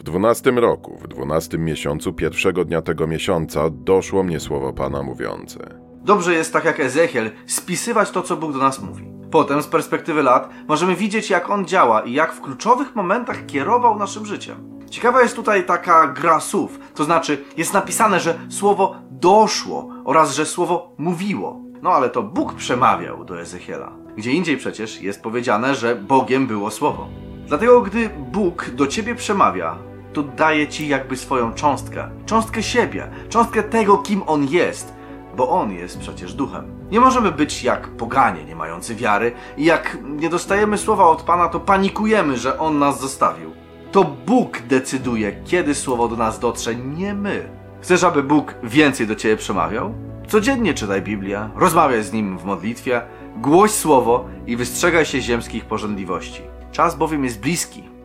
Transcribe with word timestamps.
W 0.00 0.02
dwunastym 0.02 0.58
roku, 0.58 0.98
w 1.02 1.08
dwunastym 1.08 1.64
miesiącu, 1.64 2.12
pierwszego 2.12 2.64
dnia 2.64 2.82
tego 2.82 3.06
miesiąca, 3.06 3.70
doszło 3.70 4.22
mnie 4.22 4.40
słowo 4.40 4.72
Pana 4.72 5.02
mówiące. 5.02 5.58
Dobrze 6.04 6.34
jest, 6.34 6.52
tak 6.52 6.64
jak 6.64 6.80
Ezechiel, 6.80 7.30
spisywać 7.46 8.10
to, 8.10 8.22
co 8.22 8.36
Bóg 8.36 8.52
do 8.52 8.58
nas 8.58 8.82
mówi. 8.82 9.04
Potem, 9.30 9.62
z 9.62 9.66
perspektywy 9.66 10.22
lat, 10.22 10.50
możemy 10.68 10.96
widzieć, 10.96 11.30
jak 11.30 11.50
On 11.50 11.66
działa 11.66 12.00
i 12.00 12.12
jak 12.12 12.32
w 12.32 12.40
kluczowych 12.40 12.96
momentach 12.96 13.46
kierował 13.46 13.98
naszym 13.98 14.26
życiem. 14.26 14.80
Ciekawa 14.90 15.22
jest 15.22 15.36
tutaj 15.36 15.66
taka 15.66 16.06
gra 16.06 16.40
słów, 16.40 16.78
to 16.94 17.04
znaczy 17.04 17.44
jest 17.56 17.74
napisane, 17.74 18.20
że 18.20 18.38
słowo 18.48 18.96
doszło 19.10 19.88
oraz 20.04 20.34
że 20.34 20.46
słowo 20.46 20.94
mówiło. 20.98 21.60
No 21.82 21.90
ale 21.90 22.10
to 22.10 22.22
Bóg 22.22 22.54
przemawiał 22.54 23.24
do 23.24 23.40
Ezechiela. 23.40 23.92
Gdzie 24.16 24.32
indziej 24.32 24.56
przecież 24.56 25.02
jest 25.02 25.22
powiedziane, 25.22 25.74
że 25.74 25.96
Bogiem 25.96 26.46
było 26.46 26.70
słowo. 26.70 27.08
Dlatego, 27.46 27.80
gdy 27.80 28.08
Bóg 28.08 28.70
do 28.70 28.86
ciebie 28.86 29.14
przemawia, 29.14 29.89
to 30.12 30.22
daje 30.22 30.68
ci 30.68 30.88
jakby 30.88 31.16
swoją 31.16 31.52
cząstkę. 31.52 32.08
Cząstkę 32.26 32.62
siebie, 32.62 33.08
cząstkę 33.28 33.62
tego, 33.62 33.98
kim 33.98 34.22
on 34.26 34.44
jest, 34.44 34.94
bo 35.36 35.48
on 35.48 35.72
jest 35.72 35.98
przecież 35.98 36.34
duchem. 36.34 36.64
Nie 36.90 37.00
możemy 37.00 37.32
być 37.32 37.64
jak 37.64 37.88
poganie, 37.88 38.44
nie 38.44 38.56
mający 38.56 38.94
wiary, 38.94 39.32
i 39.56 39.64
jak 39.64 39.98
nie 40.02 40.28
dostajemy 40.28 40.78
słowa 40.78 41.04
od 41.04 41.22
Pana, 41.22 41.48
to 41.48 41.60
panikujemy, 41.60 42.36
że 42.36 42.58
on 42.58 42.78
nas 42.78 43.00
zostawił. 43.00 43.52
To 43.92 44.04
Bóg 44.04 44.60
decyduje, 44.60 45.32
kiedy 45.44 45.74
słowo 45.74 46.08
do 46.08 46.16
nas 46.16 46.38
dotrze, 46.38 46.74
nie 46.74 47.14
my. 47.14 47.48
Chcesz, 47.80 48.04
aby 48.04 48.22
Bóg 48.22 48.54
więcej 48.62 49.06
do 49.06 49.14
ciebie 49.14 49.36
przemawiał? 49.36 49.94
Codziennie 50.28 50.74
czytaj 50.74 51.02
Biblię, 51.02 51.50
rozmawiaj 51.56 52.02
z 52.02 52.12
nim 52.12 52.38
w 52.38 52.44
modlitwie, 52.44 53.02
głoś 53.36 53.70
słowo 53.70 54.24
i 54.46 54.56
wystrzegaj 54.56 55.06
się 55.06 55.20
ziemskich 55.20 55.64
pożądliwości. 55.64 56.42
Czas 56.72 56.96
bowiem 56.96 57.24
jest 57.24 57.40
bliski. 57.40 57.99